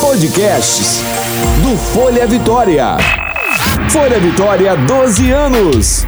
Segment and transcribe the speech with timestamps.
[0.00, 1.00] Podcasts
[1.62, 2.96] do Folha Vitória.
[3.88, 6.06] Folha Vitória, 12 anos.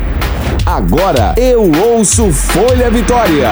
[0.66, 3.50] Agora eu ouço Folha Vitória.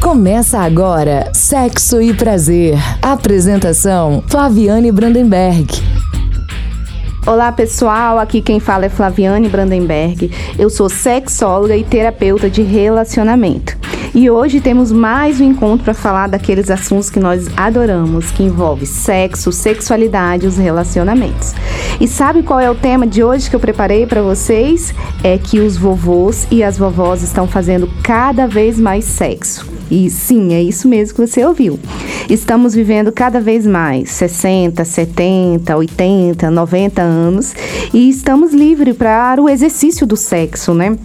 [0.00, 2.78] Começa agora Sexo e Prazer.
[3.02, 5.66] Apresentação: Flaviane Brandenberg.
[7.26, 10.30] Olá pessoal, aqui quem fala é Flaviane Brandenberg.
[10.58, 13.83] Eu sou sexóloga e terapeuta de relacionamento.
[14.16, 18.86] E hoje temos mais um encontro para falar daqueles assuntos que nós adoramos, que envolve
[18.86, 21.52] sexo, sexualidade e os relacionamentos.
[22.00, 24.94] E sabe qual é o tema de hoje que eu preparei para vocês?
[25.24, 29.66] É que os vovôs e as vovós estão fazendo cada vez mais sexo.
[29.90, 31.76] E sim, é isso mesmo que você ouviu.
[32.30, 37.52] Estamos vivendo cada vez mais 60, 70, 80, 90 anos
[37.92, 40.96] e estamos livres para o exercício do sexo, né?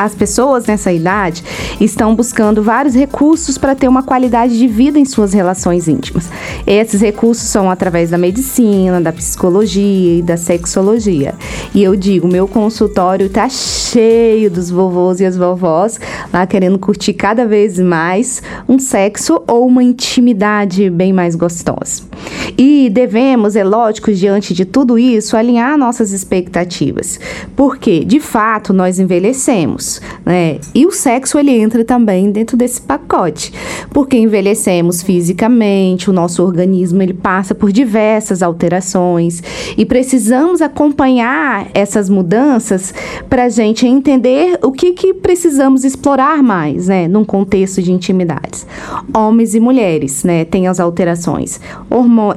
[0.00, 1.44] as pessoas nessa idade
[1.78, 6.28] estão buscando vários recursos para ter uma qualidade de vida em suas relações íntimas.
[6.66, 11.34] Esses recursos são através da medicina, da psicologia e da sexologia.
[11.74, 16.00] E eu digo, meu consultório está cheio dos vovôs e as vovós
[16.32, 22.09] lá querendo curtir cada vez mais um sexo ou uma intimidade bem mais gostosa.
[22.56, 27.18] E devemos, é lógico, diante de tudo isso, alinhar nossas expectativas.
[27.56, 30.58] Porque, de fato, nós envelhecemos, né?
[30.74, 33.52] E o sexo ele entra também dentro desse pacote.
[33.90, 39.42] Porque envelhecemos fisicamente, o nosso organismo ele passa por diversas alterações
[39.76, 42.92] e precisamos acompanhar essas mudanças
[43.28, 47.08] para a gente entender o que, que precisamos explorar mais, né?
[47.08, 48.66] Num contexto de intimidades.
[49.14, 50.44] Homens e mulheres, né?
[50.44, 51.60] Tem as alterações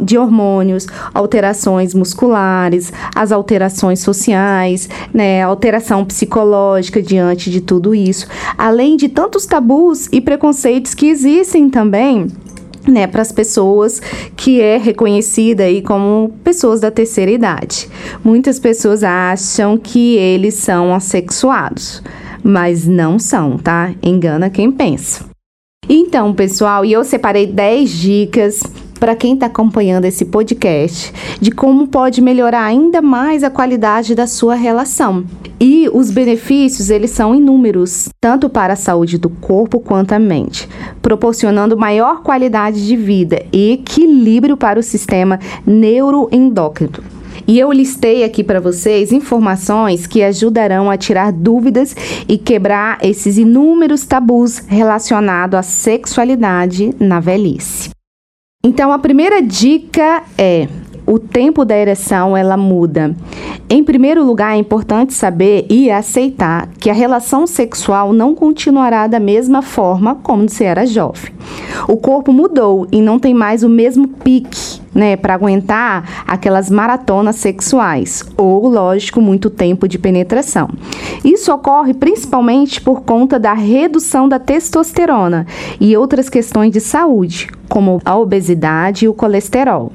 [0.01, 5.41] de hormônios, alterações musculares, as alterações sociais, né?
[5.41, 8.27] Alteração psicológica diante de tudo isso.
[8.57, 12.27] Além de tantos tabus e preconceitos que existem também
[12.87, 14.01] né, para as pessoas
[14.35, 17.87] que é reconhecida aí como pessoas da terceira idade.
[18.23, 22.03] Muitas pessoas acham que eles são assexuados,
[22.43, 23.93] mas não são, tá?
[24.01, 25.25] Engana quem pensa.
[25.87, 28.61] Então, pessoal, e eu separei 10 dicas
[29.03, 34.25] para quem está acompanhando esse podcast de como pode melhorar ainda mais a qualidade da
[34.25, 35.25] sua relação.
[35.59, 40.69] E os benefícios, eles são inúmeros, tanto para a saúde do corpo quanto a mente,
[41.01, 47.03] proporcionando maior qualidade de vida e equilíbrio para o sistema neuroendócrino.
[47.45, 51.93] E eu listei aqui para vocês informações que ajudarão a tirar dúvidas
[52.25, 57.92] e quebrar esses inúmeros tabus relacionados à sexualidade na velhice.
[58.65, 60.69] Então, a primeira dica é:
[61.05, 63.13] o tempo da ereção ela muda.
[63.69, 69.19] Em primeiro lugar, é importante saber e aceitar que a relação sexual não continuará da
[69.19, 71.33] mesma forma como se era jovem.
[71.89, 77.37] O corpo mudou e não tem mais o mesmo pique, né, para aguentar aquelas maratonas
[77.37, 80.69] sexuais ou, lógico, muito tempo de penetração.
[81.23, 85.45] Isso ocorre principalmente por conta da redução da testosterona
[85.79, 89.91] e outras questões de saúde, como a obesidade e o colesterol.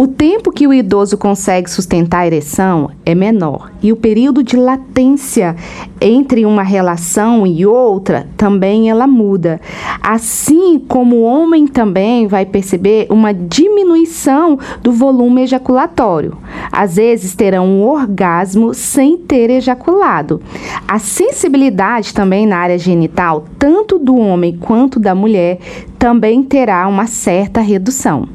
[0.00, 4.56] O tempo que o idoso consegue sustentar a ereção é menor e o período de
[4.56, 5.54] latência
[6.00, 9.60] entre uma relação e outra também ela muda.
[10.00, 16.38] Assim como o homem também vai perceber uma diminuição do volume ejaculatório.
[16.72, 20.40] Às vezes terão um orgasmo sem ter ejaculado.
[20.88, 25.58] A sensibilidade também na área genital, tanto do homem quanto da mulher,
[25.98, 28.26] também terá uma certa redução.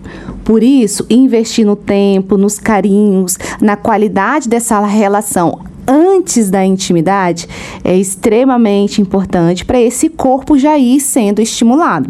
[0.46, 7.48] Por isso, investir no tempo, nos carinhos, na qualidade dessa relação antes da intimidade
[7.84, 12.10] é extremamente importante para esse corpo já ir sendo estimulado.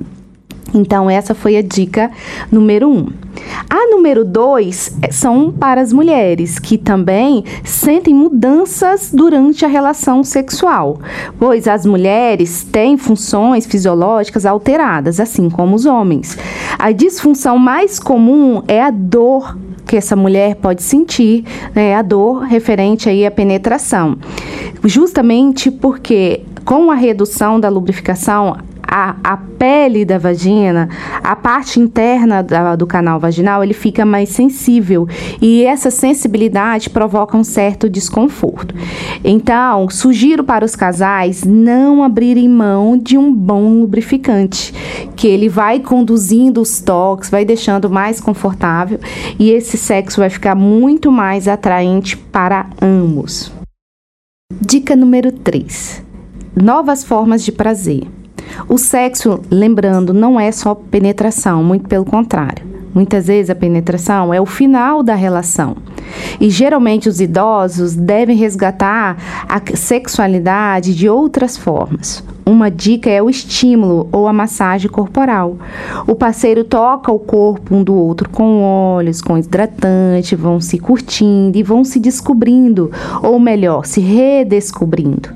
[0.75, 2.11] Então, essa foi a dica
[2.51, 3.07] número um.
[3.69, 10.23] A número dois é, são para as mulheres que também sentem mudanças durante a relação
[10.23, 10.99] sexual,
[11.39, 16.37] pois as mulheres têm funções fisiológicas alteradas, assim como os homens.
[16.77, 22.41] A disfunção mais comum é a dor que essa mulher pode sentir, né, a dor
[22.41, 24.17] referente aí à penetração.
[24.83, 28.57] Justamente porque com a redução da lubrificação,
[28.97, 30.87] a, a pele da vagina,
[31.21, 35.05] a parte interna da, do canal vaginal, ele fica mais sensível
[35.41, 38.73] e essa sensibilidade provoca um certo desconforto.
[39.21, 44.73] Então, sugiro para os casais não abrirem mão de um bom lubrificante,
[45.13, 48.97] que ele vai conduzindo os toques, vai deixando mais confortável
[49.37, 53.51] e esse sexo vai ficar muito mais atraente para ambos.
[54.61, 56.01] Dica número 3:
[56.55, 58.07] novas formas de prazer.
[58.67, 62.65] O sexo, lembrando, não é só penetração, muito pelo contrário.
[62.93, 65.75] Muitas vezes a penetração é o final da relação.
[66.39, 69.17] E geralmente os idosos devem resgatar
[69.47, 72.23] a sexualidade de outras formas.
[72.47, 75.57] Uma dica é o estímulo ou a massagem corporal.
[76.05, 81.57] O parceiro toca o corpo um do outro com óleos, com hidratante, vão se curtindo
[81.57, 82.91] e vão se descobrindo,
[83.23, 85.29] ou melhor, se redescobrindo.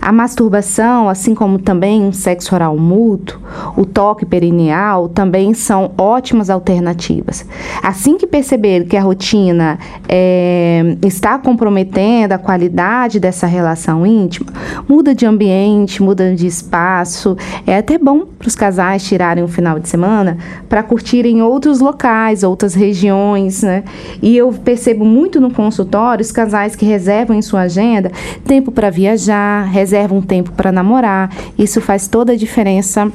[0.00, 3.38] A masturbação, assim como também um sexo oral mútuo,
[3.76, 7.44] o toque perineal, também são ótimas alternativas.
[7.82, 9.78] Assim que perceber que a rotina
[10.16, 14.52] é, está comprometendo a qualidade dessa relação íntima,
[14.88, 17.36] muda de ambiente, muda de espaço.
[17.66, 20.38] É até bom para os casais tirarem um final de semana
[20.68, 23.82] para curtirem outros locais, outras regiões, né?
[24.22, 28.12] E eu percebo muito no consultório os casais que reservam em sua agenda
[28.46, 31.28] tempo para viajar, reservam tempo para namorar.
[31.58, 33.10] Isso faz toda a diferença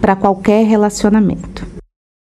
[0.00, 1.77] para qualquer relacionamento.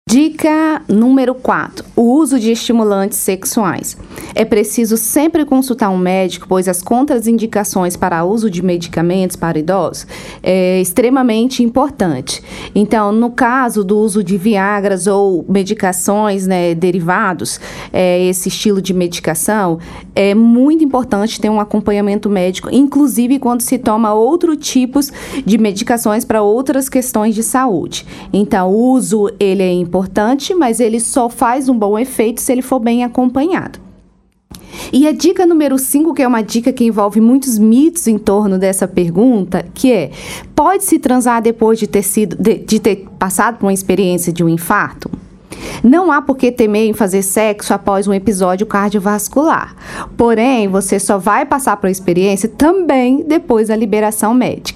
[0.08, 3.96] Dica número 4: o uso de estimulantes sexuais.
[4.36, 10.06] É preciso sempre consultar um médico, pois as contraindicações para uso de medicamentos para idosos
[10.44, 12.40] é extremamente importante.
[12.72, 17.58] Então, no caso do uso de Viagras ou medicações né, derivados,
[17.92, 19.80] é, esse estilo de medicação,
[20.14, 25.10] é muito importante ter um acompanhamento médico, inclusive quando se toma outros tipos
[25.44, 28.06] de medicações para outras questões de saúde.
[28.32, 32.52] Então, o uso ele é importante importante, mas ele só faz um bom efeito se
[32.52, 33.78] ele for bem acompanhado.
[34.92, 38.58] E a dica número 5, que é uma dica que envolve muitos mitos em torno
[38.58, 40.10] dessa pergunta, que é:
[40.54, 44.44] pode se transar depois de ter sido de, de ter passado por uma experiência de
[44.44, 45.10] um infarto?
[45.82, 49.74] Não há por que temer em fazer sexo após um episódio cardiovascular.
[50.16, 54.75] Porém, você só vai passar por experiência também depois da liberação médica.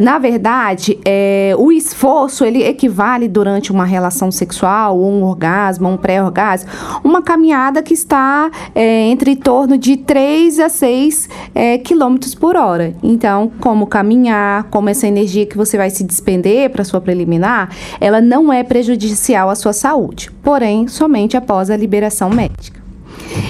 [0.00, 6.70] Na verdade, é, o esforço ele equivale durante uma relação sexual, um orgasmo, um pré-orgasmo,
[7.02, 12.94] uma caminhada que está é, entre torno de 3 a 6 é, quilômetros por hora.
[13.02, 17.70] Então, como caminhar, como essa energia que você vai se despender para sua preliminar,
[18.00, 22.85] ela não é prejudicial à sua saúde, porém, somente após a liberação médica.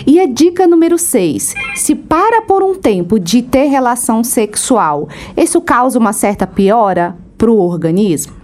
[0.07, 5.61] E a dica número 6: se para por um tempo de ter relação sexual, isso
[5.61, 8.35] causa uma certa piora para o organismo?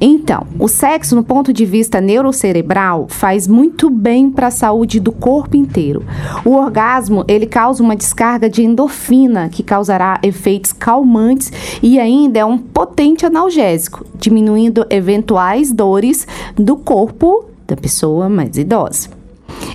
[0.00, 5.12] Então, o sexo, no ponto de vista neurocerebral, faz muito bem para a saúde do
[5.12, 6.02] corpo inteiro.
[6.44, 11.52] O orgasmo, ele causa uma descarga de endorfina, que causará efeitos calmantes
[11.82, 16.26] e ainda é um potente analgésico, diminuindo eventuais dores
[16.56, 19.19] do corpo da pessoa mais idosa.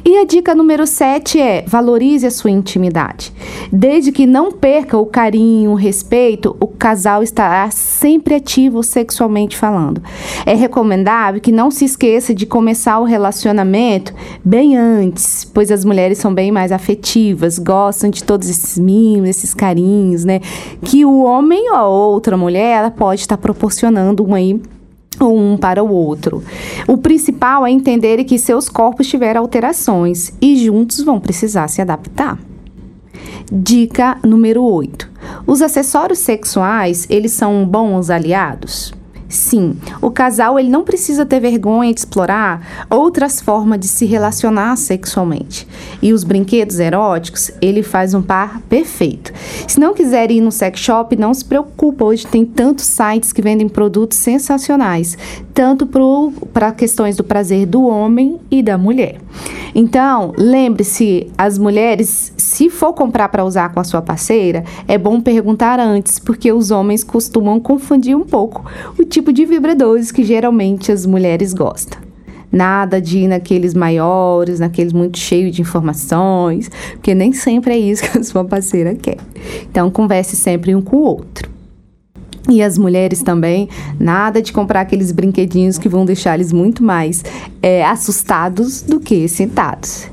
[0.07, 3.33] E a dica número 7 é: valorize a sua intimidade.
[3.71, 10.03] Desde que não perca o carinho, o respeito, o casal estará sempre ativo sexualmente falando.
[10.45, 14.13] É recomendável que não se esqueça de começar o relacionamento
[14.43, 19.55] bem antes, pois as mulheres são bem mais afetivas, gostam de todos esses mimos, esses
[19.55, 20.39] carinhos, né?
[20.83, 24.61] Que o homem ou outra mulher ela pode estar proporcionando um aí
[25.33, 26.43] um para o outro.
[26.87, 32.39] O principal é entender que seus corpos tiveram alterações e juntos vão precisar se adaptar.
[33.51, 35.11] Dica número 8.
[35.45, 38.93] Os acessórios sexuais, eles são bons aliados?
[39.27, 44.75] Sim, o casal ele não precisa ter vergonha de explorar outras formas de se relacionar
[44.75, 45.67] sexualmente.
[46.01, 49.33] E os brinquedos eróticos, ele faz um par perfeito.
[49.67, 53.41] Se não quiser ir no sex shop, não se preocupa, hoje tem tantos sites que
[53.41, 55.17] vendem produtos sensacionais,
[55.53, 55.87] tanto
[56.53, 59.19] para questões do prazer do homem e da mulher.
[59.77, 65.19] Então, lembre-se, as mulheres, se for comprar para usar com a sua parceira, é bom
[65.19, 68.65] perguntar antes, porque os homens costumam confundir um pouco
[68.97, 71.99] o tipo de vibradores que geralmente as mulheres gostam.
[72.49, 78.09] Nada de ir naqueles maiores, naqueles muito cheios de informações, porque nem sempre é isso
[78.09, 79.17] que a sua parceira quer.
[79.69, 81.54] Então, converse sempre um com o outro.
[82.49, 83.67] E as mulheres também,
[83.99, 87.23] nada de comprar aqueles brinquedinhos que vão deixar eles muito mais
[87.61, 90.07] é, assustados do que sentados.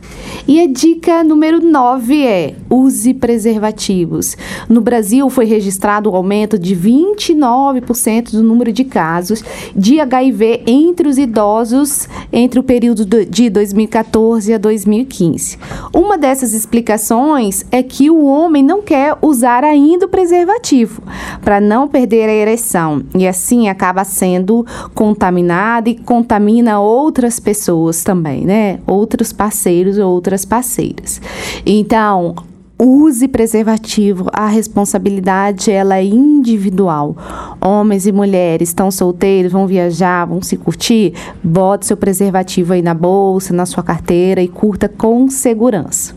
[0.47, 4.37] E a dica número 9 é: use preservativos.
[4.69, 9.43] No Brasil foi registrado o um aumento de 29% do número de casos
[9.75, 15.59] de HIV entre os idosos entre o período de 2014 a 2015.
[15.95, 21.03] Uma dessas explicações é que o homem não quer usar ainda o preservativo
[21.43, 28.45] para não perder a ereção e assim acaba sendo contaminado e contamina outras pessoas também,
[28.45, 28.81] né?
[28.87, 31.21] Outros parceiros ou outras parceiras.
[31.65, 32.35] Então,
[32.83, 34.29] use preservativo.
[34.33, 37.17] A responsabilidade ela é individual.
[37.61, 42.95] Homens e mulheres estão solteiros, vão viajar, vão se curtir, bote seu preservativo aí na
[42.95, 46.15] bolsa, na sua carteira e curta com segurança.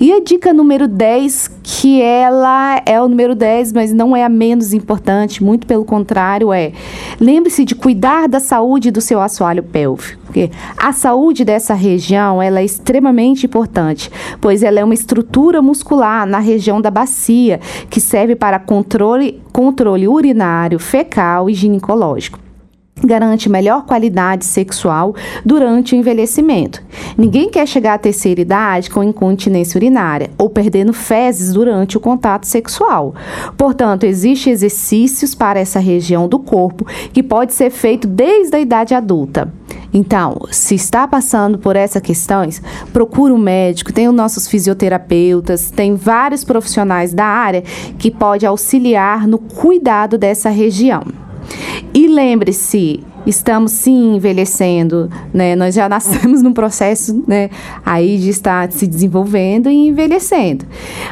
[0.00, 4.28] E a dica número 10, que ela é o número 10, mas não é a
[4.28, 6.72] menos importante, muito pelo contrário, é
[7.20, 10.18] lembre-se de cuidar da saúde do seu assoalho pélvico.
[10.24, 14.10] Porque a saúde dessa região ela é extremamente importante,
[14.40, 20.08] pois ela é uma estrutura muscular na região da bacia que serve para controle, controle
[20.08, 22.38] urinário, fecal e ginecológico
[23.04, 25.14] garante melhor qualidade sexual
[25.44, 26.82] durante o envelhecimento.
[27.16, 32.44] Ninguém quer chegar à terceira idade com incontinência urinária ou perdendo fezes durante o contato
[32.46, 33.14] sexual.
[33.56, 38.94] Portanto, existem exercícios para essa região do corpo que pode ser feito desde a idade
[38.94, 39.52] adulta.
[39.92, 45.94] Então, se está passando por essas questões, procure um médico, tem os nossos fisioterapeutas, tem
[45.94, 47.62] vários profissionais da área
[47.98, 51.02] que pode auxiliar no cuidado dessa região.
[51.94, 55.54] E lembre-se, estamos sim envelhecendo, né?
[55.54, 57.50] Nós já nascemos num processo, né,
[57.84, 60.64] aí de estar se desenvolvendo e envelhecendo.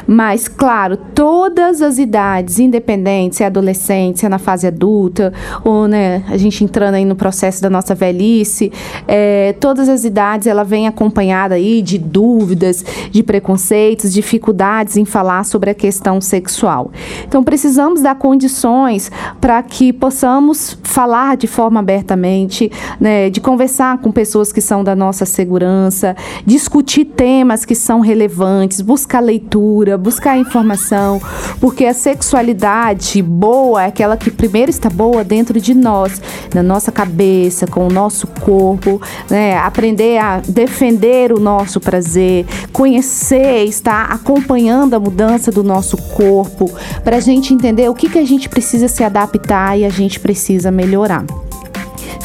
[0.07, 5.31] Mas, claro, todas as idades, independente se é adolescente, se é na fase adulta,
[5.63, 8.71] ou, né, a gente entrando aí no processo da nossa velhice,
[9.07, 15.45] é, todas as idades, ela vem acompanhada aí de dúvidas, de preconceitos, dificuldades em falar
[15.45, 16.91] sobre a questão sexual.
[17.27, 23.97] Então, precisamos dar condições para que possamos falar de forma aberta abertamente, né, de conversar
[23.97, 30.37] com pessoas que são da nossa segurança, discutir temas que são relevantes, buscar leitura, buscar
[30.37, 31.21] informação,
[31.59, 36.21] porque a sexualidade boa é aquela que primeiro está boa dentro de nós,
[36.53, 43.65] na nossa cabeça, com o nosso corpo, né, aprender a defender o nosso prazer, conhecer,
[43.65, 46.71] estar acompanhando a mudança do nosso corpo,
[47.03, 50.19] para a gente entender o que, que a gente precisa se adaptar e a gente
[50.19, 51.25] precisa melhorar.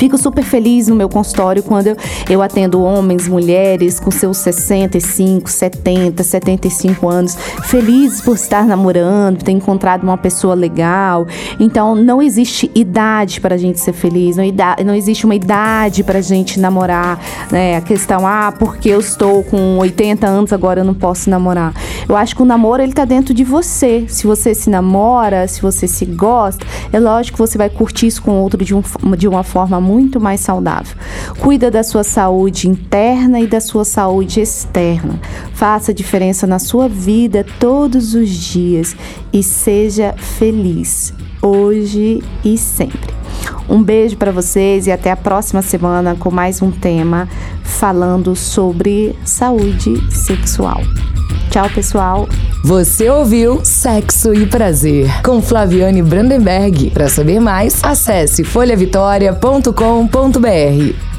[0.02, 1.96] Fico super feliz no meu consultório quando eu,
[2.28, 9.52] eu atendo homens, mulheres com seus 65, 70, 75 anos, felizes por estar namorando, ter
[9.52, 11.24] encontrado uma pessoa legal.
[11.60, 14.44] Então, não existe idade para a gente ser feliz, não,
[14.84, 17.20] não existe uma idade para a gente namorar.
[17.52, 17.76] Né?
[17.76, 21.72] A questão, ah, porque eu estou com 80 anos agora eu não posso namorar.
[22.08, 24.04] Eu acho que o namoro ele tá dentro de você.
[24.08, 28.20] Se você se namora, se você se gosta, é lógico que você vai curtir isso
[28.20, 28.82] com outro de, um,
[29.16, 30.96] de uma forma muito mais saudável.
[31.38, 35.20] Cuida da sua saúde interna e da sua saúde externa.
[35.52, 38.96] Faça diferença na sua vida todos os dias
[39.32, 43.12] e seja feliz hoje e sempre.
[43.68, 47.28] Um beijo para vocês e até a próxima semana com mais um tema
[47.64, 50.80] falando sobre saúde sexual.
[51.50, 52.28] Tchau, pessoal.
[52.64, 56.90] Você ouviu Sexo e Prazer com Flaviane Brandenberg.
[56.90, 61.11] Para saber mais, acesse folhavitória.com.br.